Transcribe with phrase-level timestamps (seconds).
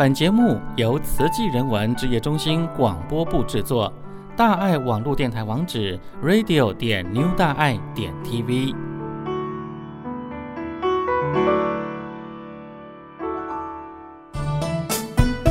[0.00, 3.92] 本节目由慈济人文职业中心广播部制作。
[4.34, 8.74] 大爱网络电台网址：radio 点 new 大爱点 tv。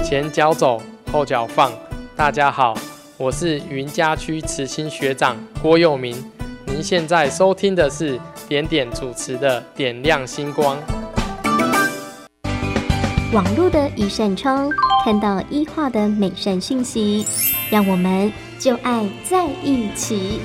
[0.04, 0.81] 前脚走，
[1.11, 1.71] 后脚放。
[2.16, 2.73] 大家好，
[3.18, 6.18] 我是云嘉区慈青学长郭佑明。
[6.66, 10.75] 您现在收听的是点点主持的《点亮星光》。
[13.32, 14.72] 网络的一扇窗，
[15.05, 17.23] 看到医化的美善讯息，
[17.70, 20.40] 让我们就爱在一起。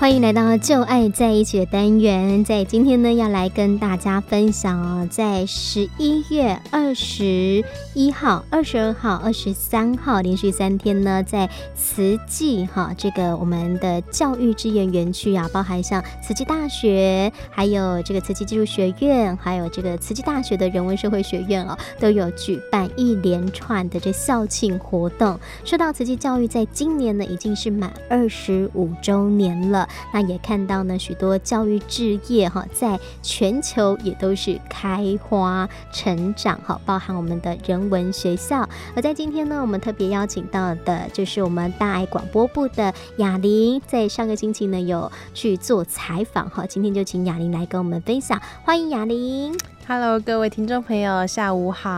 [0.00, 25.38] 欢迎来到旧爱在一起的单元，在今天呢，要来跟大家分享哦，在十一月二十一号、二十二号、二十三号连续三天呢，在慈济哈这个我们的教育志愿园区啊，包含像慈济大学，还有这个慈济技术学院，还有这个慈济大学的人文社会学院哦，都有举办一连串的这校庆活动。
[25.62, 29.86] 说到慈济教育，在今年呢，已经是满二十五周年了。
[30.12, 38.68] 那也看到呢，许多教育置业哈，在全球也都是开花成长哈，包含我们的人文学校。
[38.94, 49.56] 而在今天呢，我们特别邀请到的就是我们大爱广播部的雅玲，在上个星期呢有去做采访哈，今天就请雅玲来跟我们分享，欢迎雅玲。
[49.92, 51.90] Hello，各位听众朋友，下午好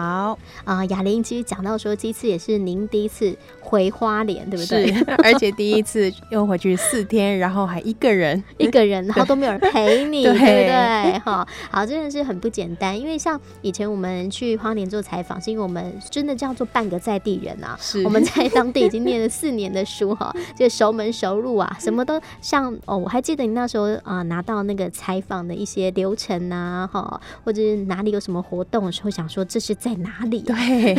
[0.64, 0.78] 啊！
[0.78, 4.90] 呃、雅玲其实讲到说，这次也是您第一次回花莲，对不对？
[4.90, 11.18] 是， 而且第一次又回去四天，然后还一个人，一个人， 然后都没有人陪你， 对，对不对？
[11.18, 12.98] 哈，好，真的是很不简单。
[12.98, 17.76] 因为像以前我们去花莲做采访，是因为我们真的叫做半个在地人啊。
[17.78, 22.96] 是，我们在当地已经念了四年的书哈，就熟门熟路啊，什么都像哦。
[22.96, 27.81] 我还记得你那时候啊、呃，拿到那个采访的一些流程啊，哈，或者是。
[27.82, 30.40] 哪里有什么活动的时候，想说这是在哪里？
[30.40, 30.94] 对，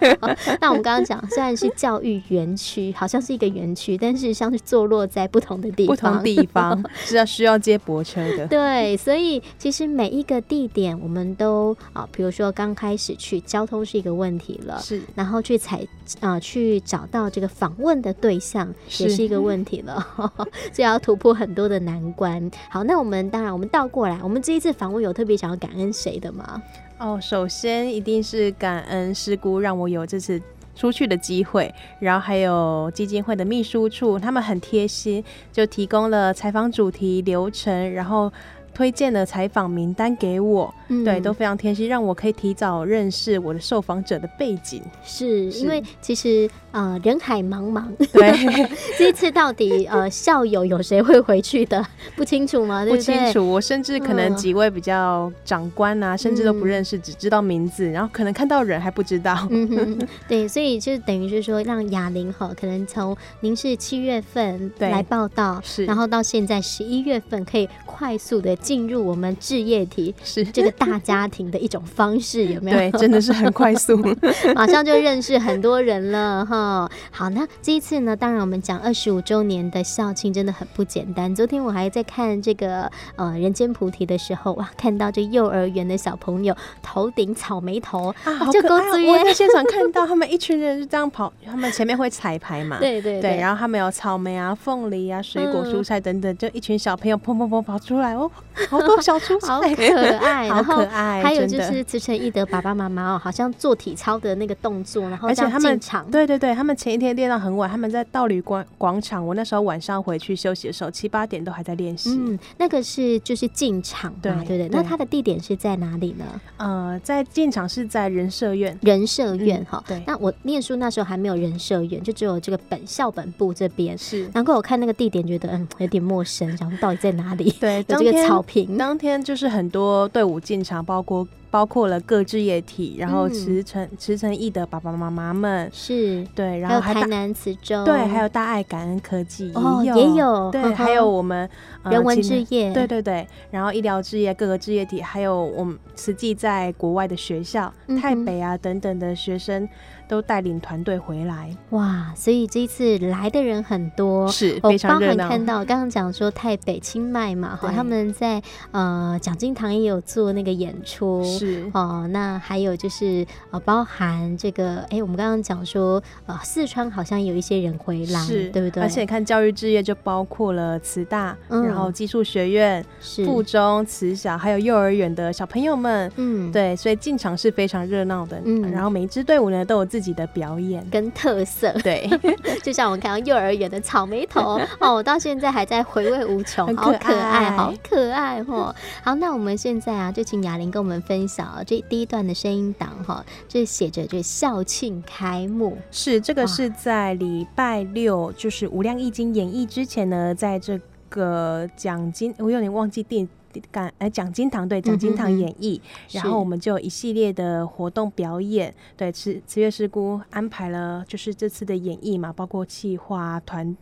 [0.60, 8.46] 那我们刚刚讲，虽然是教育园区，好像是一个园区，但是像是坐落在不同的地方，不同地方 是要需要接驳车的。
[8.46, 15.86] 对，所以其实每一个地点，我们都啊，比如说刚开始去，交通是一个问题了，是，然后去采
[16.20, 20.06] 啊，去找到这个访问的对象也是一个问题了，
[20.72, 22.50] 所以要突破很多的难关。
[22.68, 26.11] 好，那我们当然，我们倒过来，我们这一次访问有特别想要感恩谁？
[26.18, 26.62] 的吗？
[26.98, 30.40] 哦，首先一定是感恩师姑让我有这次
[30.74, 38.32] 出去的机会，然后还有基金会的秘书处，他们很贴心，就提供了采访主题、流程，然后
[38.74, 44.82] 推荐的采访名单给我，嗯、对，都非常贴心，让我可以提早认识我的受访者的背景。
[45.04, 46.48] 是，是因为其实。
[46.72, 47.84] 呃，人海茫茫，
[48.14, 48.32] 对，
[48.96, 51.86] 这一次到底呃校友有谁会回去的？
[52.16, 52.82] 不清楚吗？
[52.82, 52.98] 对不对？
[52.98, 59.46] 不清楚，我甚至可能几位比较长官啊，嗯、甚至都不认识，只知道名字，然后可能看到人还不知道。
[59.50, 72.76] 嗯哼，对，所以就等于是说，让哑铃哈，可能从您是七月份来报道，是，然后到现在十一月份可以快速的进入我们置业体是这个大家庭的一种方式，有没有？
[72.78, 73.96] 对，真的是很快速，
[74.54, 76.56] 马上就认识很多人了哈。
[76.56, 81.34] 哦，好，那这一次呢，当然我们讲二十五周年的校庆真的很不简单。
[81.34, 89.04] 昨天我还在看这个呃人间菩提的时候，哇，看到这幼儿园的小朋友头顶草莓头啊，好可爱！
[89.06, 98.30] 我在现场看到他们一群人就这样跑，他们前面会彩排嘛， 对对对，对，然后他们有草莓啊、凤梨啊、水果、蔬菜等等，嗯、就一群小朋友砰砰砰跑出来哦，
[98.68, 101.22] 好多小蔬菜，好可爱， 好可爱。
[101.22, 106.54] 还有就是慈诚义德爸爸妈妈哦，好像做体操的那个动作，然后而且他们场，对对对。
[106.54, 109.26] 他们前一天练到很晚，他们在道旅广广场。
[109.26, 112.10] 我那时候晚上回去休息的时候，七八点都还在练习。
[112.10, 114.68] 嗯，那个是就是进场，对对对。
[114.68, 116.24] 那他的地点是在哪里呢？
[116.58, 119.98] 呃，在进场是在人社院，人社院哈、嗯。
[119.98, 120.02] 对。
[120.06, 123.96] 那我念书那时候还没有人社院，就只有这个本校本部这边。
[123.96, 124.28] 是。
[124.34, 127.50] 难怪我看那个地点觉得嗯有点陌生，想说到底在哪里？
[127.58, 128.76] 对， 有这个草好评。
[128.76, 131.26] 当天就是很多队伍进场，包括。
[131.52, 135.70] 包括了各志业体，然后慈诚慈诚义的爸爸妈妈们。
[135.70, 136.26] 是。
[136.34, 137.84] 对，然后还台南慈州。
[137.84, 141.46] 对，还有大爱感恩科技也有，也有对，还有我们
[141.84, 149.68] 人文志业，对对对，然后医疗置业各个志业体，还有我们慈济在国外的学校，台北啊等等的学生。
[150.12, 155.24] 都带领团队回来哇，所以这一次来的人很多，是非常热闹。
[155.24, 158.42] 包含看到刚刚讲说台北清迈嘛，哈，他们在
[158.72, 162.08] 呃讲经堂也有做那个演出，是哦、呃。
[162.08, 168.82] 那还有就是呃，包含这个，哎、欸，我们刚刚讲说呃，四川好像有一些人回来，是对不对？
[168.82, 178.38] 而且看教育志业就包括了慈大，嗯、然后技术学院、是附中、慈小，还有幼儿园的小朋友们，嗯，对，所以进场是非常热闹的。
[178.44, 180.01] 嗯，然后每一支队伍呢都有自己。
[180.02, 180.84] 自己的表演。
[180.90, 182.10] 跟特色，对，
[182.60, 184.60] 就像我们看到幼儿园的草莓头。
[184.80, 188.74] 哦，我到现在还在回味无穷，好可爱，好可爱哦。
[189.04, 203.28] 好，那我们现在啊，就请雅玲跟我们分享啊，这第一段的声音档哈，这写着这校庆开幕，是这个是在礼拜六，就是无量易经演绎之前呢，在这个奖金，我有点忘记定。
[203.72, 205.82] 讲哎，讲金堂对，讲金堂演绎，嗯、
[206.12, 213.76] 然后我们就有一系列的活动表演，对，慈慈月师姑安排了，就是这次的演绎嘛，包括企划、团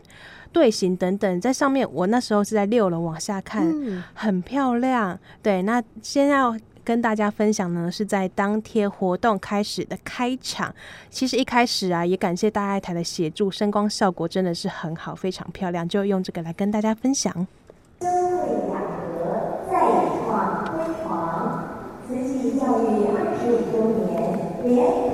[0.53, 1.89] 队形等等，在上面。
[1.93, 5.19] 我那时候是在六楼往下看，嗯、很漂亮。
[5.43, 10.75] 对，那先要跟大家分享呢，是在当天活动开始的开场。
[11.09, 17.47] 其实一开始啊，也感谢大爱台的协助，声光效果真的是很好，非常漂亮，就用这个来跟大家分享。
[19.91, 21.11] 再创辉煌，
[22.07, 23.75] 慈济教育二十五周
[24.07, 24.09] 年
[24.63, 25.10] 联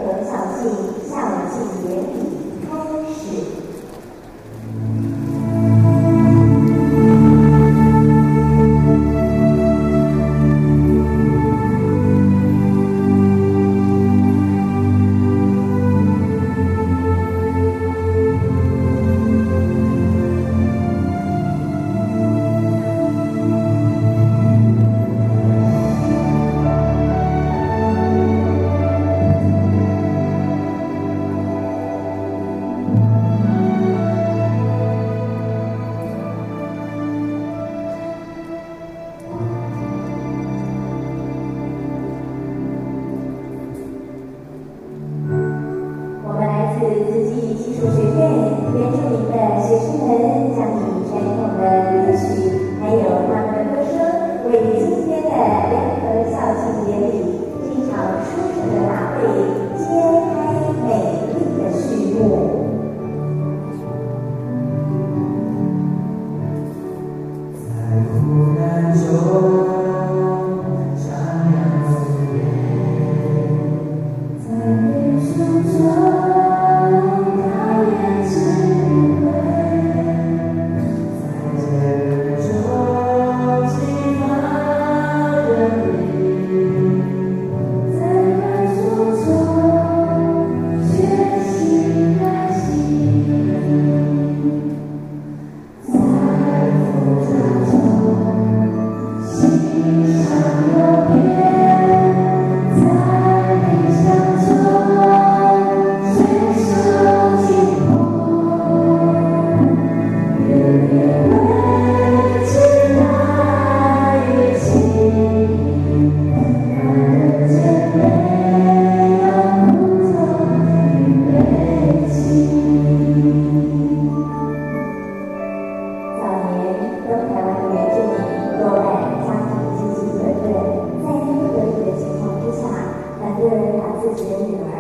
[134.06, 134.70] 自己的女儿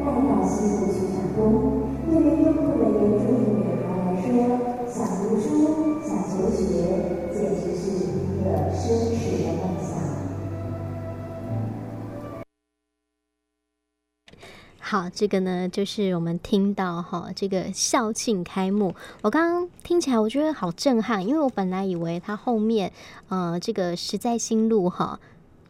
[0.00, 1.38] 带到西部去打工，
[2.06, 4.26] 对于优部的民族女孩来说，
[4.88, 6.58] 想读书、想求学，
[7.30, 8.80] 简直是一个奢
[9.12, 9.92] 侈的梦想。
[14.78, 22.90] 好，这个呢，就是我们听到哈，这个校庆开幕，我刚刚听起来我觉得好震撼，因为我本来以为它后面
[23.28, 25.20] 呃，这个实在心路哈，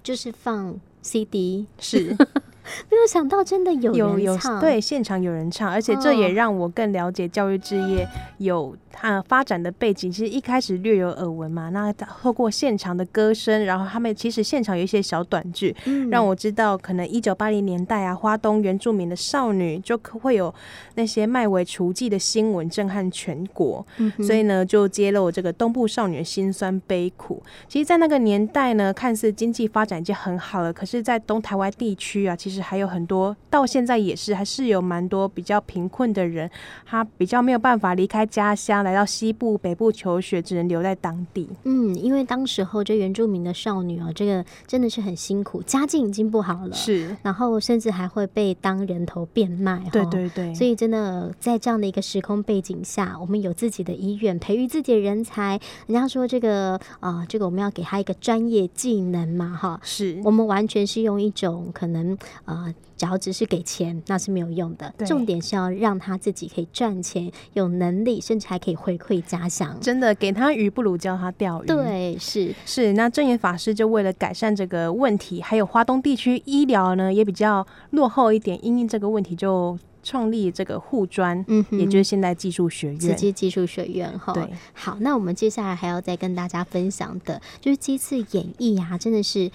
[0.03, 2.17] 就是放 CD 是。
[2.91, 8.07] 没有想到真的有有人唱，有对，现场有人唱，而且这也让我更了解教育置业
[8.39, 10.11] 有它发展的背景。
[10.11, 20.53] 其实一开始略有耳闻嘛，那透过现场的歌声，然后他们其实现场有一些小短剧，嗯、让我知道可能一九八零年代啊，花东原住民的少女就会有
[20.95, 27.43] 那些卖为雏妓的新闻震撼全国，嗯、所以呢，就揭露这个东部少女的辛酸悲苦。
[27.69, 36.51] 其实，在那个年代呢，看似经济发展已经很好了，可是，在东台湾地区啊，其实还有很多，到现在也是还是有蛮多比较贫困的人，
[36.87, 41.49] 他比较没有办法离开家乡，来到西部、北部求学，只能留在当地。
[41.65, 49.83] 嗯，因为当时候这原住民的少女啊，这个真的是很辛苦，家境已经不好了，是，然后甚至还会被当人头变卖。
[49.93, 55.61] 对对对，所以真的在这样的一个时空背景下，我们有自己的医院，培育自己的人才。
[55.87, 62.50] 人家说这个啊、呃，这个我们要给他一个专业技能嘛，哈，是我们完全是用一种可能啊。
[62.51, 64.93] 呃只要只是给钱，那是没有用的。
[65.07, 69.75] 重点是要让他自己可以赚钱，有能力，甚至还可以回馈家乡。
[69.81, 71.67] 真的，给他鱼不如教他钓鱼。
[71.67, 72.93] 对，是是。
[72.93, 82.99] 那正言法师就为了改善这个问题，还有华东地区医疗呢也比较落后一点，因应这个问题就创立这个护专，嗯，也就是现代技术学院。
[82.99, 84.35] 慈济技术学院哈。
[84.35, 89.51] 对，好，那我们接下来还要再跟大家分享的，就是这次演绎啊，真的是。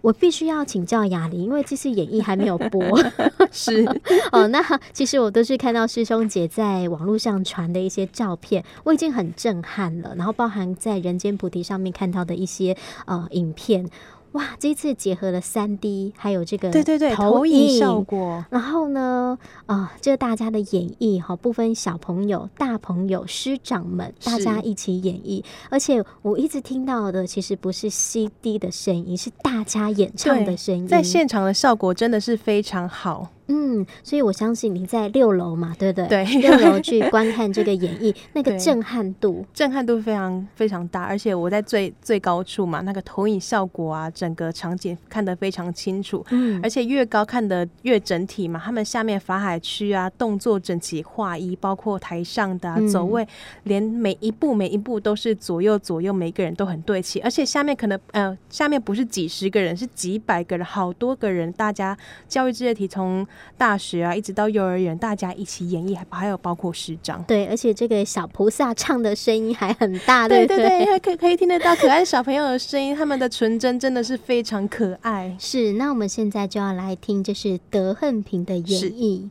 [0.00, 2.82] 我必须要请教雅玲，因为这次演绎还没有播。
[3.50, 3.84] 是
[4.32, 4.62] 哦，那
[4.92, 10.14] 其实我都是看到师兄姐在网络上传的一些照片，我已经很震撼了。
[10.16, 12.76] 然后包含在人间菩提上面看到的一些
[13.06, 13.88] 呃影片。
[14.32, 25.42] 哇，这一次结合了三 D，还有这个对对对投影效果，然后呢，啊、呃，这大家的演绎哈，不分小朋友、大朋友、师长们，大家一起演绎。
[25.70, 33.30] 而且我一直听到的，其实不是 CD 的声音，是大家演唱的声音，在现场的效果真的是非常好。
[33.50, 36.24] 嗯，所以我相信你在六楼嘛，对不对？
[36.24, 41.02] 对，六楼去观看这个演绎， 那个震撼度，震撼度非常非常大。
[41.02, 46.24] 而且我在最最高处嘛，那个投影效果啊，整个场景看得非常清楚。
[46.30, 48.60] 嗯，而且越高看得越整体嘛。
[48.62, 53.26] 他们下面法海区啊，动作整齐划一，包括台上的、啊嗯、走位，
[53.62, 57.18] 连每一步每一步都是左右左右，每个人都很对齐。
[57.20, 61.96] 而且下面可能呃，下面不是几十个人，是几百个人，好多个人，大家
[62.28, 63.26] 教育这些题从。
[63.56, 67.22] 大学啊，一直到幼儿园，大家一起演绎，还还有包括师长。
[67.24, 75.36] 对，而且这个小菩萨唱的声音还很大，对对对，还可以可以听得到可爱小朋友的声音，他们的纯真真的是非常可爱。
[75.38, 79.28] 是，那我们现在就要来听，这是德恨平的演绎。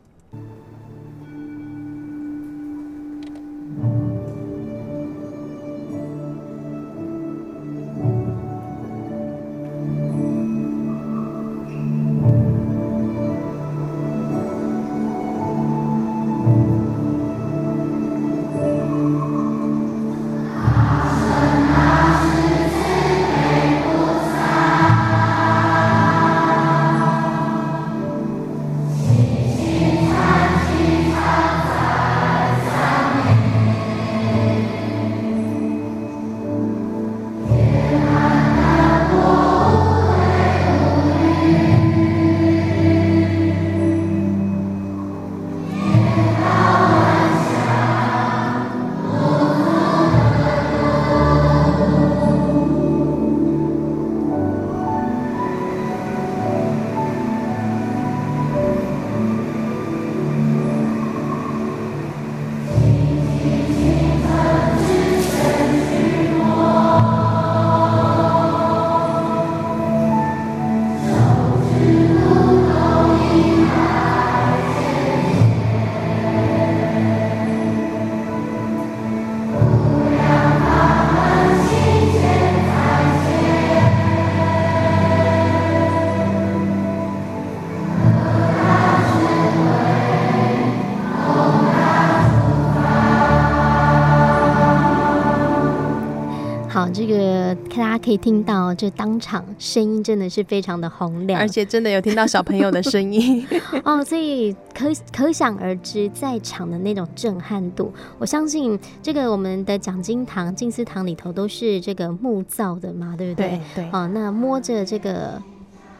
[98.08, 103.46] 可以听到这当场声音真的是非常的洪亮，而且真的有听到小朋友的声音
[103.84, 107.92] 哦，所以可可想而知在场的那种震撼度。
[108.18, 113.60] 我相信这个我们的讲经堂、静思堂里头都是这个木造的嘛，对不对？
[113.74, 113.90] 对对。
[113.92, 115.38] 哦，那摸着这个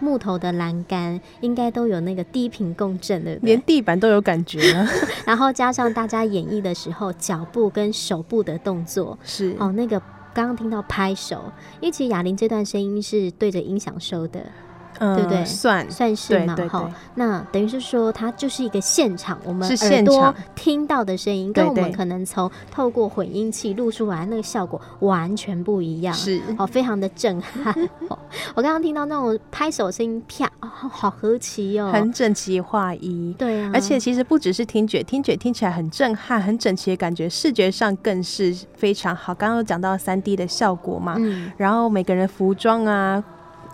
[0.00, 4.88] 木头的栏杆，应该都有那个低频共振的，连地板都有感觉了。
[5.26, 10.00] 然后加上大家演绎的时候，脚步跟手部的动作是哦，那个。
[10.38, 14.46] 刚刚听到拍手，因为其实哑铃这段声音是对着音响收的，
[14.98, 15.44] 嗯、对不对？
[15.44, 16.90] 算算是嘛，哈。
[17.14, 27.74] 那等于是说，它就是一个现场，我们耳朵听到的声音，跟我们可能从透过混音器录出来那个效果完全不一样，是哦，非常的震撼。
[28.54, 33.34] 我刚刚听到那种拍手声音，啪，哦，好和气哦，很整齐划一。
[33.38, 39.34] 对啊，而且其实不只是听觉，听觉听起来很震撼、很整齐的感觉，视觉上更是非常好。
[39.34, 43.22] 刚刚有讲到三 D 的效果嘛，嗯，然后每个人服装啊，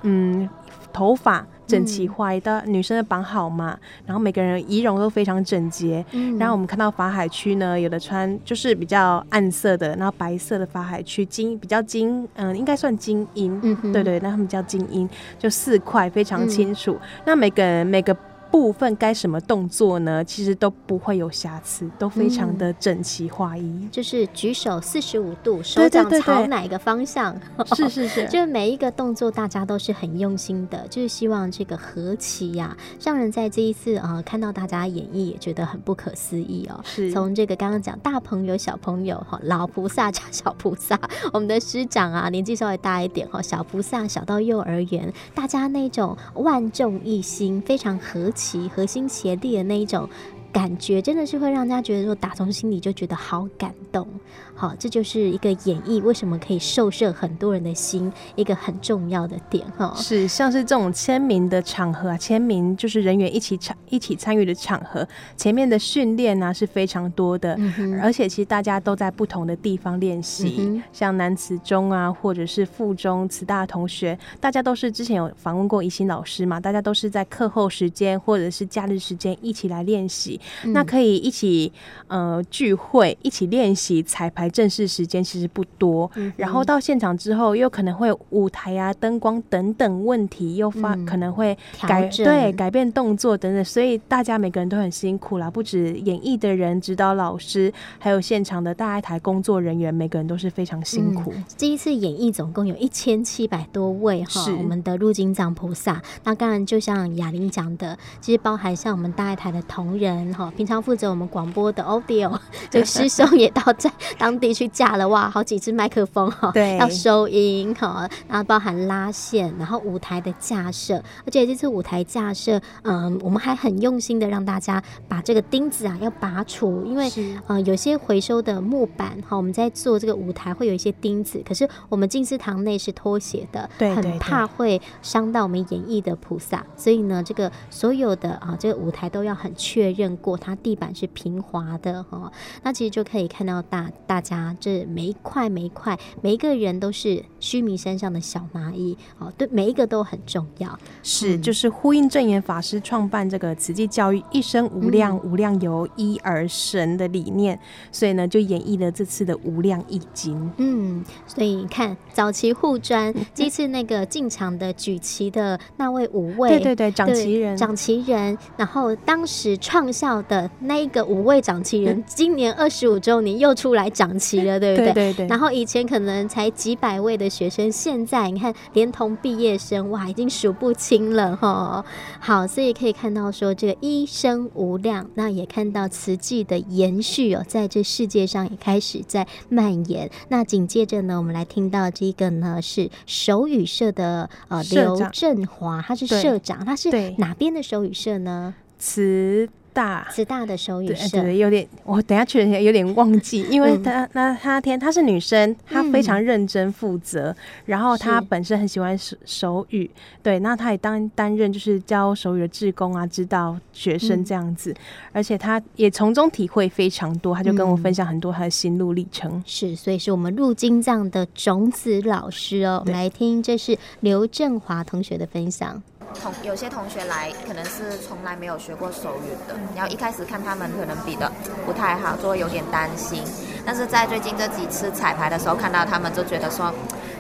[0.03, 0.49] 嗯，
[0.95, 1.47] 头发。
[1.67, 3.75] 整齐划一的女生的绑好嘛，
[4.05, 6.05] 然后每个人仪容都非常整洁。
[6.13, 13.59] 嗯，然后我们看到法海区呢，有的穿就是比较暗色的，然后白色的法海区金比较金，嗯，应该算金银。
[13.63, 15.09] 嗯哼，对对，那他们叫金银，
[15.39, 16.99] 就四块非常清楚。
[17.01, 18.15] 嗯，那每个人每个。
[18.55, 20.23] 部分该什么动作呢？
[20.23, 23.63] 其实都不会有瑕疵，都非常的整齐划一。
[23.63, 27.37] 嗯，就是举手四十五度，手掌朝哪个方向？
[27.75, 36.81] 是是是， 就是每一个动作大家都是很用心的，就是希望这个和棋呀，让人在这一次啊、呃、看到大家演绎也觉得很不可思议哦。
[36.85, 40.97] 是，从这个刚刚讲大朋友小朋友哈，老菩萨加 小菩萨，
[41.33, 48.44] 我们的师长啊年纪稍微大一点哈，小菩萨小到幼儿园，大家那种万众一心，非常和气。
[48.45, 50.07] 齐核心协力的那一种
[50.53, 54.07] 感觉，真的是会让人家觉得说，打从心里就觉得好感动。
[54.57, 59.93] 好，这就是一个演绎为什么可以受摄很多人的心，一个很重要的点哈。
[59.97, 65.07] 是像是这种签名的场合啊，签名就是人员一起参一起参与的场合，
[65.37, 81.73] 前面的训练呢是非常多的，嗯，而且其实大家都在不同的地方练习，嗯，像南慈中啊，或者是附中慈大同学，大家都是之前有访问过怡心老师嘛，大家都是在课后时间或者是假日时间一起来练习，嗯，那可以一起
[82.07, 84.44] 呃聚会，一起练习彩排。
[84.49, 95.51] 正式时间其实不多，嗯，然后到现场之后，又可能会舞台啊、灯光等等问题，又发、嗯、可能会改对改变动作等等，所以大家每个人都很辛苦啦。
[95.51, 101.33] 不止演艺的人、指导老师，还有现场的大爱台工作人员，每个人都是非常辛苦。
[101.35, 106.03] 嗯、这一次演艺总共有一千七百多位哈，我们的入金藏菩萨。
[106.25, 114.34] 那当然，就像雅玲讲的，其实包含像我们大爱台的同仁哈，平常负责我们广播的 audio， 这个师兄也到在当。
[114.39, 127.11] 地去架了哇，好几支麦克风哈，对，要收音哈，然后包含拉线，然后舞台的架设，而且这次舞台架设，嗯，我们还很用心的让大家把这个钉子啊要拔除，因为
[127.47, 142.33] 嗯有些回收的木板哈，我们在做这个舞台会有一些钉子，可是我们静思堂内是脱鞋的，对，很怕会伤到我们演绎的菩萨，所以呢，这个所有的啊这个舞台都要很确认过，它地板是平滑的哈，
[142.63, 144.24] 那其实就可以看到大大。
[144.25, 150.77] 家这每一块每一块每一个人都是须弥山上的小蚂蚁哦，对，每一个都很重要。
[151.03, 157.59] 是，就是呼应正言法师创办这个慈济教育一生无量、嗯、无量由一而生的理念，
[157.93, 160.51] 所以呢，就演绎了这次的无量易经。
[160.57, 174.14] 嗯，所以你看早期护专这次那个进场的举旗的那位五位，对对对，掌旗人，掌旗人，然后当时创校的那一个五位掌旗人，今年二十五周年又出来掌。
[174.19, 174.93] 齐了，对不对？
[174.93, 175.27] 对对对。
[175.27, 181.85] 然后以前可能才几百位的学生，现在你看，连同毕业生，哇，已经数不清了哈。
[182.21, 190.11] 好，所以可以看到说，这个一生无量，那也看到慈济的延续哦，在这世界上也开始在蔓延。
[190.29, 198.55] 那紧接着呢，我们来听到这个呢，是手语社的呃刘振华，他是社长，他是哪边的手语社呢？
[198.79, 199.49] 慈。
[199.75, 200.07] 大。
[200.11, 209.91] 慈大的手语社，对，对，有点，我等下确认一下，有点忘记，因为她、嗯、那她天她是女生，她非常认真负责、嗯，然后她本身很喜欢手手语，
[210.23, 214.77] 对，那她也当担任就是教手语的志工啊，指导学生这样子，嗯、
[215.13, 219.43] 而且她也从中体会非常多，她就跟我分享很多她的心路历程、嗯。
[219.45, 225.83] 是，所以是我们入金藏的种子老师哦，我们来听，这是刘振华同学的分享。
[226.21, 231.31] 同有些同学来，可能是从来没有学过手语的，然后一开始看他们可能比的
[231.67, 233.23] 不太好，就会有点担心。
[233.67, 236.73] 但是在最近这几次彩排的时候，看到他们就觉得说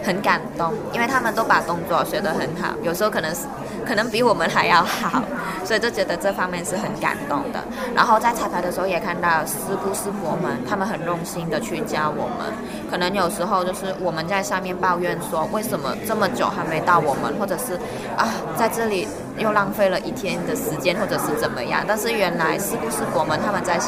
[0.04, 3.46] 很感动，因为他们都把动作学得很好，有时候可能是
[3.86, 5.22] 可能比我们还要好，
[5.64, 7.64] 所以就觉得这方面是很感动的。
[7.94, 12.52] 然后在彩排的时候也看到师姑师伯们，他们很用心的去教我们。
[12.90, 17.74] 可能有时候就是我们在上面抱怨说，为什么这么久还没到我们，或者是
[18.16, 21.82] 啊在这里又浪费了一天的时间，或者是怎么样。
[21.88, 23.80] 但是原来师姑师伯们他们在。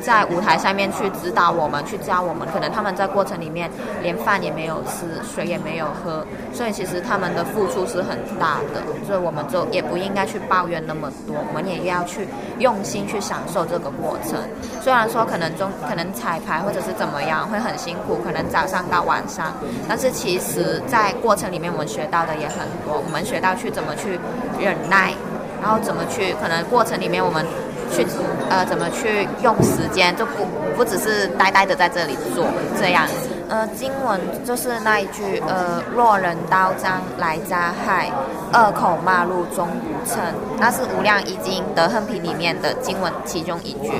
[0.00, 2.48] 在舞台上面去指导我们，去教我们。
[2.52, 3.70] 可能他们在过程里面
[4.02, 8.82] 连饭也没有吃，水也没有喝，所以其实他们的付出是很大的。
[9.06, 12.26] 所以我们就也不应该去抱怨那么多，我们也要去
[12.58, 14.38] 用心去享受这个过程。
[14.80, 19.52] 虽然说可能中可能彩排或者是怎么样会很辛苦，可能早上到晚上，
[19.88, 22.98] 但是其实在过程里面我们学到的也很多。
[23.04, 24.18] 我们学到去怎么去
[24.58, 25.12] 忍耐，
[25.60, 27.44] 然后怎么去可能过程里面我们。
[27.90, 28.06] 去
[28.48, 30.44] 呃，怎么去用时间，就不
[30.76, 32.46] 不只是呆呆的在这里做
[32.78, 33.28] 这样子。
[33.50, 38.08] 呃，经文就是那一句呃，若人刀将来加害，
[38.52, 40.20] 恶口骂入终不称，
[40.60, 43.90] 那是无量易经德行品里面的经文其中一句。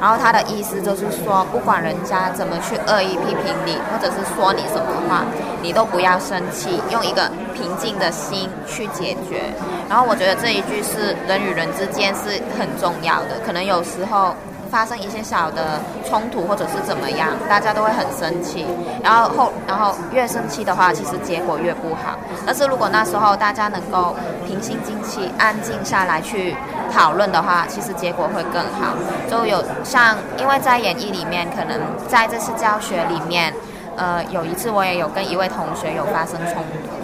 [0.00, 5.24] 然后它的意思就是说，不管人家怎么去恶意批评你，或者是说你什么话，
[5.60, 9.52] 你都不要生气，用一个平静的心去解决。
[9.88, 14.36] 然后我觉得这一句是人与人之间是很重要的，可能有时候。
[14.70, 18.64] 发生一些小的冲突或者是怎么样，大家都会很生气，
[19.02, 22.16] 然后后然后越生气的话，其实结果越不好。
[22.46, 24.14] 但是如果那时候大家能够
[24.46, 26.54] 平心静气、安静下来去
[26.92, 28.94] 讨论的话，其实结果会更好。
[29.28, 33.52] 就有像因为在演艺里面，可能在这次教学里面，
[33.96, 36.99] 呃，有一次我也有跟一位同学有发生冲突。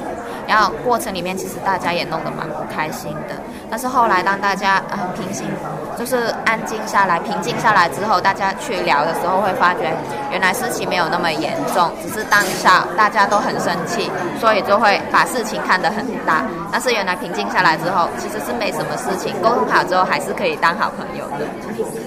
[0.46, 3.34] 然后过程里面，其实大家也弄得蛮不开心的。
[3.68, 5.44] 但是后来，当大家很平心，
[5.98, 9.92] 就是安静下来、平静下来之后，大家去聊的时候，会发觉
[10.30, 16.44] 原来事情没有那么严重，只是当下大家都很生气，所以就会把事情看得很大。
[16.70, 22.05] 但是原来平静下来之后，其实是没什么事情，沟通好之后还是可以当好朋友的。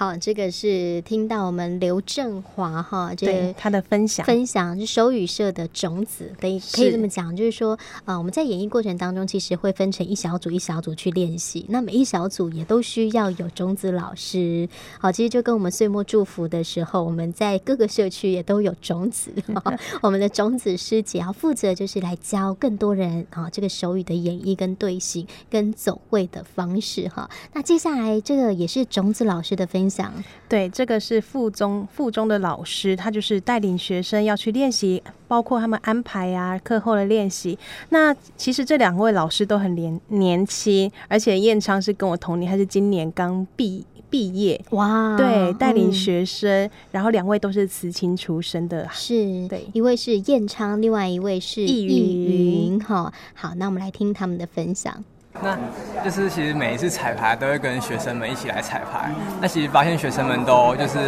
[0.00, 7.74] 好，这个是听到我们刘振华哈，这个他的分享，分享是手语社的种子，可以可以这么讲，就是说，
[8.06, 14.66] 啊、呃，我们在演绎过程当中，其实会分成一小组一小组去练习，那每一小组也都需要有种子老师。
[14.98, 19.30] 好，其实就跟我们岁末祝福的时候，我们在各个社区也都有种子，
[20.00, 27.28] 我们的种子师姐要负责就是来教更多人啊，这个手语的演绎跟队形跟走位的方式哈。
[27.52, 30.14] 那接下来这个也是种子老师的分享。
[30.48, 37.58] 对，这个是附中附中的老师，他就是带领学生要去练习，包括他们安排啊课后的练习。
[37.88, 44.60] 那其实这两位老师都很年年轻，而且燕昌是跟我同年，他是今年刚毕毕业。
[44.70, 52.80] 哇，对，带领学生，嗯、然后两位都是慈青出身的，是对，一位是燕昌，另外一位是易云。
[52.82, 55.04] 哈，好，那我们来听他们的分享。
[55.42, 55.56] 那
[56.04, 59.10] 就是其实每一次彩排都会跟学生们一起来彩排。
[59.40, 60.98] 那其实发现学生们都就是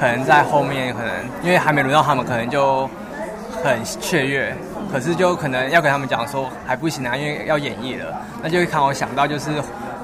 [0.00, 2.88] 可能在后面，可能因为还没轮到他们，可能就
[3.62, 4.54] 很雀跃。
[4.90, 8.22] 可是就可能要跟他们讲说还不行啊，因为要演绎了。
[8.42, 9.50] 那就会看我想到就是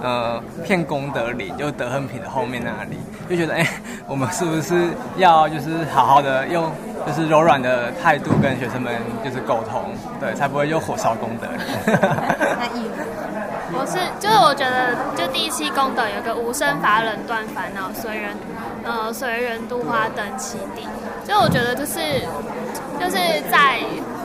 [0.03, 2.99] 呃，片功德林，就德行品的后面那里，
[3.31, 3.67] 就觉得哎、
[4.07, 6.71] 我们是不是要就是好好的用
[7.07, 8.93] 就是柔软的态度跟学生们
[9.25, 11.97] 就是沟通，对，才不会就火烧功德林。
[11.97, 12.85] 那意
[13.87, 18.31] 是，就是我觉得，就第一期功德有个无生法忍断烦恼，随人，
[18.85, 20.87] 呃，随人度化灯起底。
[21.27, 21.99] 就我觉得，就是，
[23.01, 23.17] 就是
[23.51, 23.81] 在，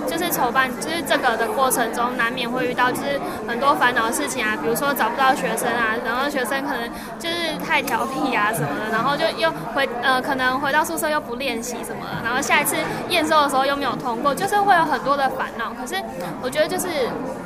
[0.06, 12.76] 就是筹办，就是这个的过程中，难免会遇到，就是很多烦恼的事情啊，比如说找不到学生啊，然后学生可能就是太调皮啊什么的，然后就又回，呃，可能回到宿舍又不练习什么的，然后下一次
[13.08, 15.72] 验收的时候又没有通过，就是会有很多的烦恼。
[15.80, 15.96] 可是
[16.42, 16.88] 我觉得，就是，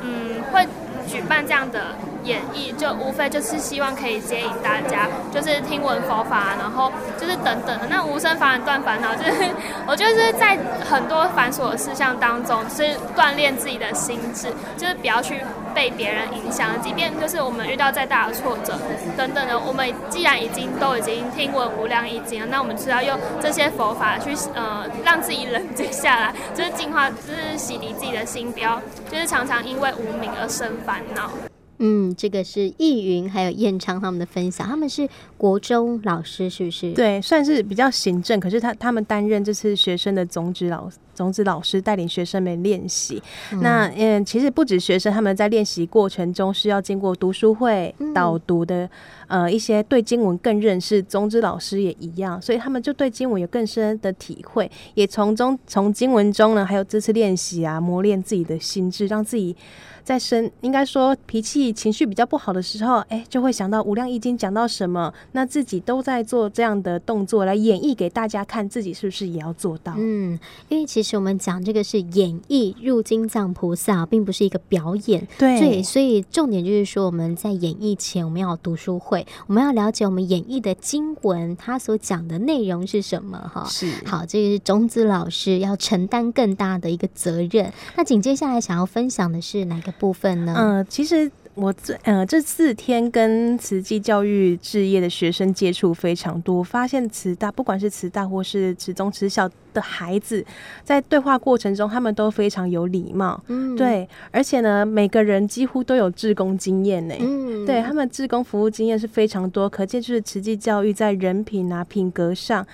[0.02, 0.66] 嗯，会。
[1.14, 7.86] 举办这样的演绎，就无非就是希望可以接引大家，就是听闻佛法，然后就是等等的。
[7.88, 9.48] 那无生法忍断烦恼，就是
[9.86, 10.58] 我就是在
[10.88, 15.40] 很多繁琐的事项当中，就是锻炼自己的心智，就是不要去
[15.74, 16.70] 被别人影响。
[16.82, 18.78] 即便就是我们遇到再大的挫折
[19.16, 31.30] 等等的，我们既然已经都已经听闻无量易经了，那我们就要用这些佛法去呃让自己冷静下来，就是净化，就是洗涤自己的心，不要就是常常因为无明而生烦恼。
[31.78, 36.92] 嗯，这个是易云还有燕昌他们的分享，他们是国中老师，是不是？
[36.92, 43.22] 对，算是比较行政，可是他他们担任这次学生的总指老总指老师，带领学生们练习。
[43.52, 48.88] 嗯、那嗯，其实不止学生，他们在练习过程中是要经过读书会、嗯、导读的，
[49.26, 51.02] 呃，一些对经文更认识。
[51.02, 59.56] 总指老师也一样，所以他们就对经文有更深的体会，也从中从经文中呢，还有这次练习啊，磨练自己的心智，让自己。
[60.04, 69.94] 在生应该说脾气情绪比较不好的时候，哎，就会想到《无量易经》讲到什么，那自己都在做这样的动作来演绎给大家看，自己是不是也要做到？
[69.96, 70.38] 嗯，
[70.68, 75.26] 因为其实我们讲这个是演绎入金藏菩萨，并不是一个表演。
[75.38, 83.38] 对，所以所以重点就是说，我们在演绎前，我们要读书会，我们要了解我们演绎的经文，它所讲的内容是什么？
[83.52, 87.72] 哈，是好，这个是种子老师要承担更大的一个责任。
[87.96, 90.54] 那紧接下来想要分享的是哪个部分呢？
[90.56, 91.30] 嗯、呃，其实。
[91.56, 100.44] 我这呃这四天跟慈济教育置业的学生接触非常多，发现慈大不管是慈大或是慈中慈小的孩子，
[100.82, 112.66] 在对话过程中，他们都非常有礼貌，嗯，对，而且呢，每个人几乎都有志工经验呢，嗯，对他们志工服务经验是非常多，可见就是慈济教育在人品啊品格上。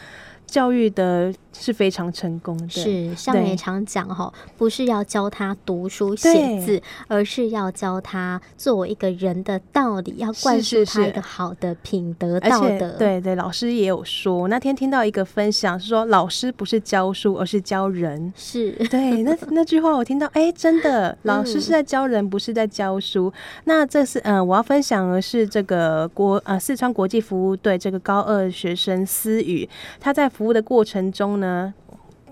[0.47, 12.97] 教育的是非常成功的，是像也常讲哈，不是要教他读书写字，而是要教他作为一个人的道理，要灌输他一个好的品德道德。
[12.97, 18.33] 对对，老师也有说，那天听到一个分享是说，老师不是教书，而是教人。
[18.35, 23.29] 是对，那那句话我听到，哎、欸，真的，老师是在教人，不是在教书。
[23.29, 23.33] 嗯、
[23.65, 29.69] 那这是嗯、呃，我要分享的是这个国呃四川国际服务队这个高二学生思雨，
[30.01, 30.31] 他在。
[30.31, 31.75] 服务的过程中呢，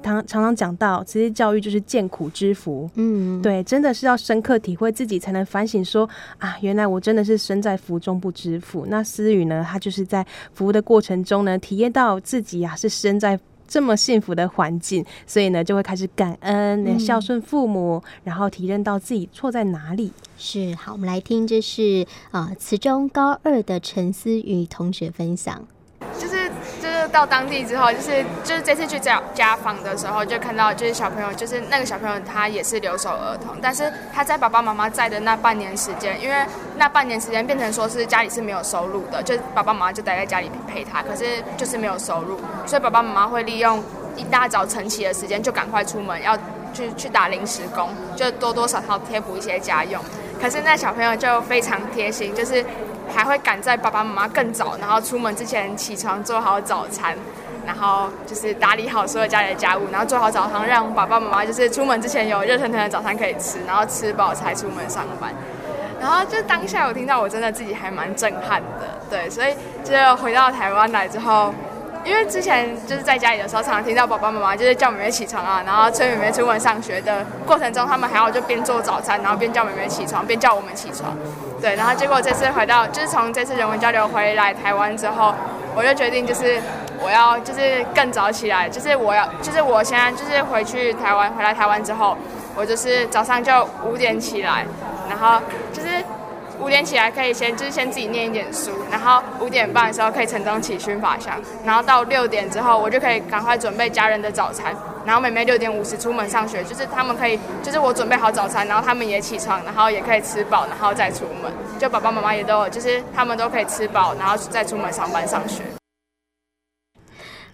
[0.03, 2.88] 常常常讲到，其实教育就是见苦知福。
[2.94, 8.87] 嗯，对，真的是要深刻体会自己，才能反省说啊，原来我真的是身在福中不知福。
[8.88, 20.11] 那思雨呢，他就是在服务的过程中呢，体验到自己、啊、是身在这么幸福的环境，所以呢，就会开始感恩、孝顺父母，嗯、然后体认到自己错在哪里。
[20.38, 25.66] 是，好，我们来听，这是啊，慈中高二的陈思雨同学分享。
[26.18, 26.38] 就是
[27.09, 43.83] 到当地之后，就是就是这次去家家访的时候，就看到就是小朋友，就是那个小朋友他也是留守儿童，但是他在爸爸妈妈在的那半年时间，因为那半年时间变成说是家里是没有收入的，就爸爸妈妈就待在家里陪他，可是就是没有收入，所以爸爸妈妈会利用
[44.16, 46.37] 一大早晨起的时间就赶快出门要
[46.73, 50.01] 去去打临时工，就多多少少贴补一些家用。
[50.40, 52.64] 可是那小朋友就非常贴心，就是。
[53.11, 57.16] 还会赶在爸爸妈妈更早，然后出门之前起床做好早餐，
[57.66, 65.33] 然后就是打理好所有家里的家务，然后做好早餐，让爸爸妈妈就是出门之前有热腾腾的早餐可以吃，然后吃饱才出门上班。
[65.98, 71.55] 然后就当下我听到，我真的自己还蛮震撼的，对，所以就回到台湾来之后。
[72.09, 81.14] 因为之前就是在家里的时候，常常听到爸爸妈妈就是叫妹妹起床啊，然后催妹妹出门上学的过程中，他们还要就边做早餐，然后边叫妹妹起床，边叫我们起床。
[81.61, 85.35] 对，然后结果这次回到，就是从这次人文交流回来台湾之后，
[85.77, 86.59] 我就决定就是
[87.03, 92.16] 我要就是更早起来，就是我要就是我现在就是回去台湾，回来台湾之后，
[92.57, 94.64] 我就是早上就五点起来，
[95.11, 95.38] 然后。
[96.68, 101.33] 五点起来可以先就是先自己念一点书，然后五点半的时候可以晨钟起熏法香，
[101.64, 104.76] 然后到六点之后我就可以赶快准备家人的早餐，
[105.07, 115.78] 然后妹妹六点五十出门上学，就是他们可以就是我准备好早餐，然后他们也起床，然后也可以吃饱，然后再出门，就爸爸妈妈也都，就是他们都可以吃饱，然后再出门上班上学。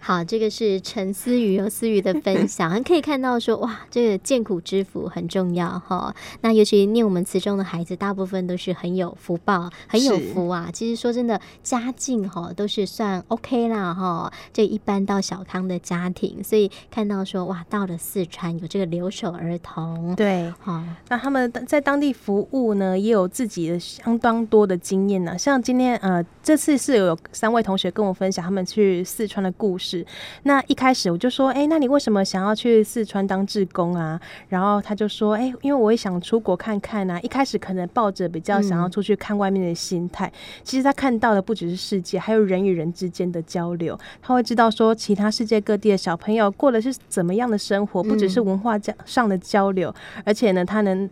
[0.07, 6.15] 好，这个是陈思雨和思雨的分 享，可以看到说哇，这个见苦知福很重要哈。
[6.41, 10.69] 那尤其念我们词中的孩子，大部分都是很有福报，很有福啊。
[10.71, 25.35] 其实说真的，家境哈都是算 OK 啦哈，这一般到小康的家庭，所以看到说哇，到了四川有这个留守儿童，对好，那他们在当地服务呢，也有自己的相当多的经验呢。
[25.35, 29.94] 像今天呃，这次是有三位同学跟我分享他们去四川的故事。
[30.43, 34.19] 那一开始我就说，哎、欸，那你为什么想要去四川当志工啊？
[34.49, 37.19] 然后他就说，哎、欸，因为我也想出国看看啊。
[37.21, 43.97] 一开始可能抱着比较想要出去看外面的心态，嗯、其实他看到的不只是世界，还有人与人之间的交流。
[44.21, 51.09] 他会知道说，其他世界各地的小朋友过的是怎么样的生活，不只是文化上的交流，嗯、而且呢，他能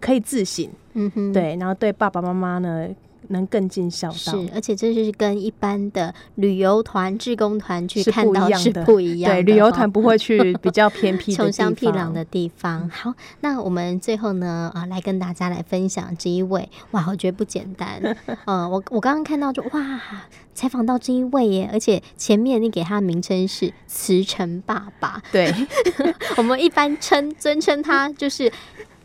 [0.00, 2.88] 可以自省，嗯哼，对，然后对爸爸妈妈呢。
[3.30, 9.42] 能更尽孝道，是，而且这就是跟一般的旅游团、志工团去看到是不一样的。
[9.42, 12.88] 对，旅游团不会去比较偏僻、 穷乡僻壤的地方。
[12.88, 18.00] 好，那我们最后呢，啊，来跟大家来分享这一位，哇，我觉得不简单。
[18.44, 20.00] 嗯， 我我刚刚看到就哇，
[20.54, 25.52] 采访到这一位耶，而且前面你给他的名称是慈诚爸爸，对，
[26.36, 28.52] 我们一般称尊称他就是。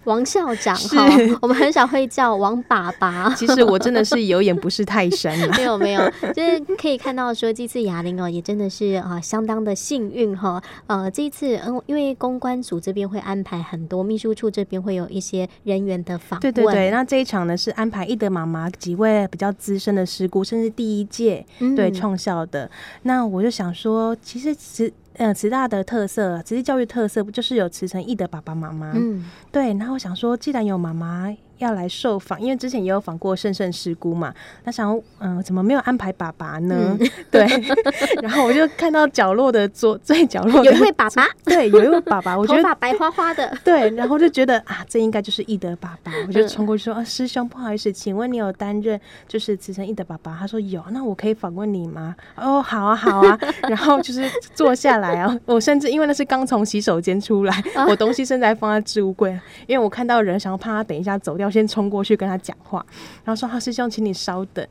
[0.06, 1.08] 王校长哈，
[1.42, 3.34] 我们很少会叫王爸爸。
[3.38, 5.48] 其实我真的是有眼不识泰山了。
[5.58, 6.02] 没有没有，
[6.34, 10.62] 就是可以看到说这次雅玲哦，也真的是啊相当的幸运哈。
[10.88, 16.42] 呃，这一次嗯，因为公关组这边会安排很多，秘书处这边会有一些人员的访问。
[16.42, 22.70] 对对对，那这一场呢是安排一德妈妈几位比较资深的师姑，甚至第一届对创校的。
[23.04, 24.94] 那我就想说，其实其实。
[25.14, 28.92] 呃，慈大的特色，慈济教育特色不就是有慈诚义的爸爸妈妈？
[28.96, 29.74] 嗯，对。
[29.74, 31.36] 然后我想说，既然有妈妈。
[31.64, 36.98] 要来受访，因为之前也有访过圣圣师姑嘛，他想嗯、呃，怎么没有安排爸爸呢？
[37.00, 37.46] 嗯、 对，
[38.22, 50.36] 然后我就看到角落的左 最角落有一位爸爸，对，有一位爸爸，我觉得头发白花花的，对，然后就觉得啊，这应该就是易德爸爸，我就冲过去说、嗯、啊，师兄不好意思，请问你有担任就是慈诚易德爸爸？
[50.40, 52.16] 他说有，那我可以访问你吗？
[52.36, 53.38] 哦，好啊，好啊，
[53.70, 59.30] 然后就是坐下来啊，我甚至因为那是刚从洗手间出来，啊、我东西甚至还放在置物柜，
[59.68, 61.51] 因为我看到人，想要怕他等一下走掉。
[61.52, 62.84] 先冲过去跟他讲话，
[63.24, 64.66] 然后说：“哈、啊，师兄，请你稍等。”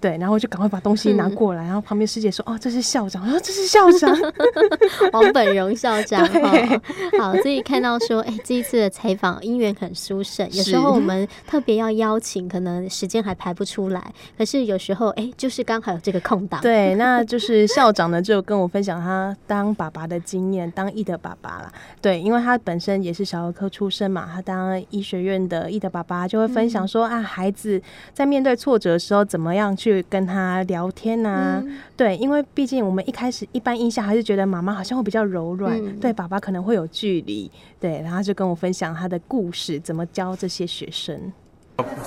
[0.00, 4.16] 对，然后我就赶快把东西拿过来，嗯、然后旁边师姐说：“哦，这是校长。”我说：“这是校长，
[5.12, 6.26] 王本荣校长。
[6.32, 6.80] 对”
[7.20, 10.48] 好，所以看到说，哎，这一次的采访因缘很殊胜。
[10.52, 16.60] 有时候我们特别要邀请，可能时间还排不出来，可是有时候，哎，就是刚好有这个空档。
[16.62, 21.72] 对，那就是校长呢，就跟我分享他当爸爸的经验，当义德爸爸啦。
[22.00, 26.19] 对，因为他本身也是小儿科出身嘛，他当医学院的义德爸爸。
[26.26, 27.80] 就会分享说啊，孩子
[28.12, 31.62] 在面对挫折的时候，怎么样去跟他聊天啊？
[31.64, 37.50] 嗯、对，因为毕竟我们一开始一般印象还是觉得妈妈好像会比较柔软，嗯、对爸爸可能会有距离。
[37.78, 41.32] 对，然后就跟我分享他的故事，怎么教这些学生。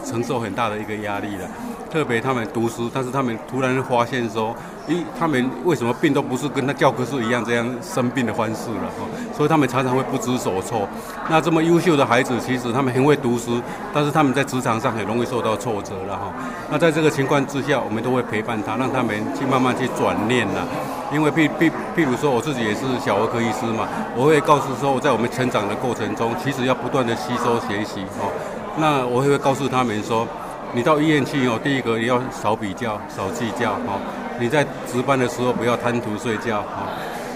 [0.06, 1.48] 承受很大的一个压力了，
[1.92, 4.56] 特别他们读书，但是他们突然发现说，
[4.88, 8.90] 咦，他们为什么病都不是跟他教科书一样这样生病的方式了？
[9.36, 10.88] 所以他们常常会不知所措。
[11.30, 13.62] 那这么优秀的孩子，其实他们很会读书，
[13.94, 16.34] 但是他们在职场上很容易受到挫折了哈。
[16.70, 20.68] 那在这个情况之下，我们都会陪伴他，让他们去慢慢去转念了。
[21.12, 28.32] 因为譬譬譬如说，我自己也是小儿科医师嘛，我会告诉说，在我们成长的过程中，其实要不断的吸收学习哦。
[28.78, 30.28] 那我会告诉他们说，
[30.74, 34.00] 你到医院去哦，第一个你要少比较，少计较哈。
[34.40, 36.90] 你在值班的时候不要贪图睡觉哈。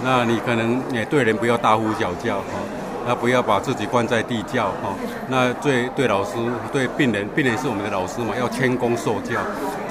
[0.03, 2.59] 那你可能也对人不要大呼小叫哈。
[3.07, 4.93] 那不要把自己关在地窖哈。
[5.29, 6.33] 那对对老师
[6.73, 9.35] 对病人，病人是我们的老师嘛，要谦恭受教。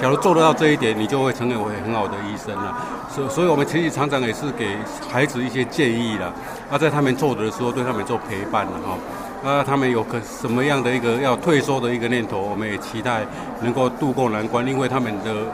[0.02, 2.76] 假如做得到这一点，你就会成为很好的医生了。
[3.09, 4.76] 所所以，我们其实厂长也是给
[5.11, 6.30] 孩子一些建议了。
[6.70, 8.98] 那在他们做的时候，对他们做陪伴了哈。
[9.46, 13.24] 那他们有个什么样的一个要退缩的一个念头，我们也期待
[13.62, 15.46] 能够渡过难关，因为他们的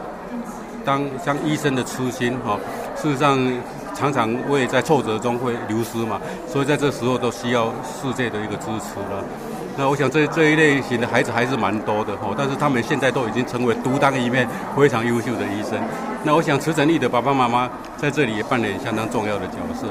[0.83, 2.59] 当像医生的初心哈，
[2.95, 3.39] 事实上
[3.93, 9.23] 常常会在挫折中会流失嘛，所以在这时候都需要世界的一个支持了。
[9.77, 15.79] 那我想这这一类型的孩子还是蛮多的哈，但是他们现在都已经成为独当一面非常优秀的医生。
[16.23, 19.87] 那我想慈诚义的爸爸妈妈在这里也扮演相当重要的角色。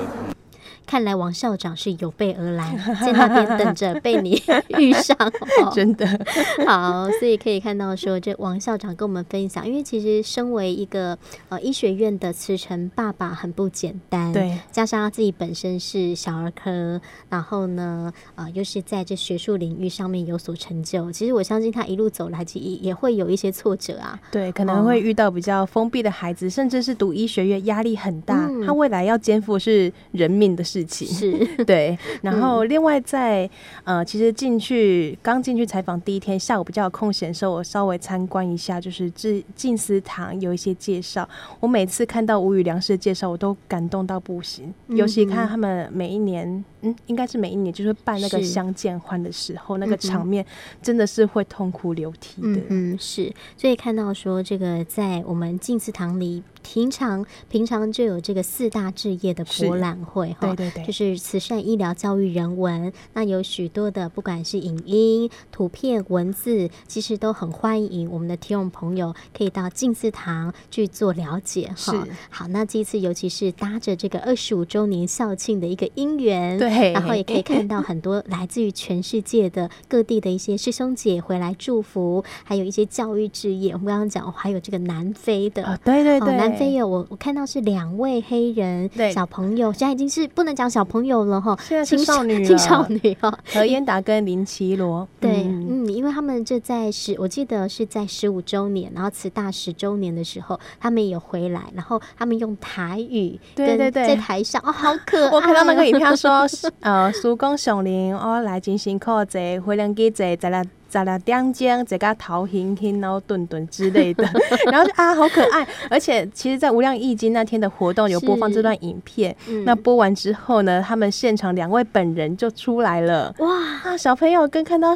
[0.87, 4.41] 看来王校长是有备而来， 在那边等着被你
[4.79, 5.17] 遇上，
[5.75, 6.07] 真的
[6.67, 7.09] 好。
[7.19, 11.17] 所以可以看到说，这王校长跟我们分享，因为其实身为一个
[11.49, 21.11] 呃医学院的慈诚爸爸很不简单，对，加上他自己本身是小儿科，然后呢，呃，又是在这学术领域上面有所成就。
[21.13, 31.07] 其实我相信他一路走来，其实也会有一些挫折啊，对，可能会遇到比较封闭的孩子，哦、甚至是读医学院压力很大，嗯、他未来要肩负是人命的事情。
[31.07, 33.49] 是 对，然后另外在
[33.85, 41.29] 呃，其实进去刚进去采访第一天下午比较有空闲的时候，我稍微参观一下，就是这静思堂有一些介绍。
[41.61, 44.73] 我每次看到吴宇良师的介绍，我都感动到不行。
[44.89, 50.45] 尤其看他们每一年，嗯，应该是每一年就是办那个相见欢的时候，那个场面
[50.81, 52.49] 真的是会痛哭流涕的。
[52.49, 53.31] 嗯，嗯，是。
[53.57, 56.43] 所以看到说这个在我们静思堂里。
[56.63, 62.93] 平常平常就有这个四大置业的博览会哈，对对对，就是慈善、医疗、教育、人文。
[63.15, 72.07] 那有许多的，不管是影音、图片、文字，其实都很欢迎我们的听众朋友可以到静思堂去做了解哈。
[72.31, 83.73] 好，那这一次尤其是搭着这个二十五周年校庆的一个因缘，对，然后也可以看到很多来自于全世界的各地的一些师兄姐回来祝福，还有一些教育置业。
[83.73, 86.52] 我们刚刚讲，还有这个南非的，哦、对对对。
[86.57, 106.47] 非有我，我看到是两位黑人小朋友，现在已经是不能讲小朋友了哈，现在是少女， 青少女哈，何燕达跟林奇罗， 对，嗯，因为他们就在十，我记得是在十五周年，然后慈大十周年的时候，他们也有回来，然后他们用台语，对对对，在台上哦，好可爱， 我看到那个影片说，
[106.81, 110.65] 呃，苏公雄林哦，来进行课这回来给这在那。
[110.93, 114.23] 在那点睛，这个头轻轻，然后顿顿之类的，
[114.71, 115.67] 然后就啊，好可爱！
[115.89, 119.35] 而且，其实，在无量易经那天的活动有播放这段影片。
[119.49, 123.35] 嗯、那播完之后呢，他们现场两位本人就出来了。
[123.39, 123.49] 哇！
[123.85, 124.95] 啊，小朋友跟看到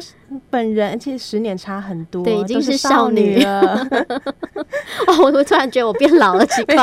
[0.49, 3.87] 本人其实十年差很多，对，已经是少少女了。
[5.07, 6.75] 哦，我突然觉得我变老了，奇怪。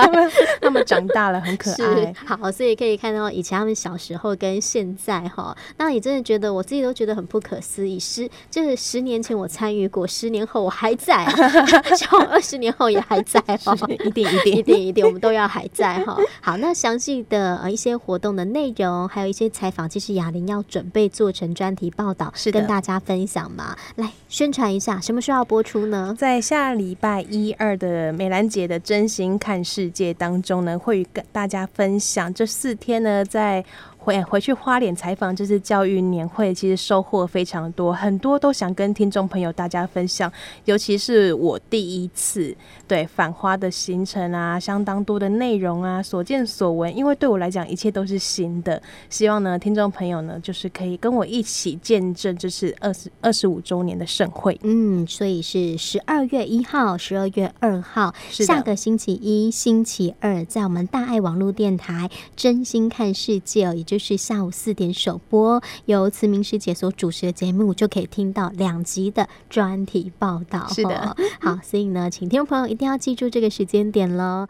[0.60, 2.14] 他们长大了，很可爱。
[2.24, 7.98] 好，所以可以看到以前他们小时候跟现在哈，那你真的觉得我自己都觉得很不可思议。
[7.98, 11.24] 十就是十年前我参与过，十年后我还在，
[11.96, 16.16] 像我二十年后也还在哈，一定一定一定一定，我们都要还在哈。
[16.40, 23.76] 好，那详细的呃一些活动的内容，还有一些采访，其实雅玲要准备做成专题报道，是跟大家分享讲嘛？
[23.96, 26.14] 来宣传一下，什么时候播出呢？
[26.16, 33.64] 在下礼拜一二的美兰姐的真心看世界当中呢，会跟大家分享这四天呢，在。
[34.04, 40.30] 回回去花莲采访，这次教育年会，其实收获非常多，很多都想跟听众朋友大家分享。
[40.66, 42.54] 尤其是我第一次
[42.86, 48.80] 对返花的行程啊，相当多的内容啊，所见所闻，因为对我来讲一切都是新的。
[49.08, 54.60] 希望呢，听众朋友呢，就是可以跟我一起见证这次二十二十五周年的盛会。
[54.64, 63.93] 嗯，所以是十二月一号、十二月二号，下个星期一、星期二，在我们大爱网络电台《真心看世界》也就。
[63.94, 70.66] 就是下午四点首播，由慈明师姐所主持的节目，就可以听到两集的专题报道。
[70.66, 74.48] 是的，好，所以呢，请听众朋友一定要记住这个时间点喽。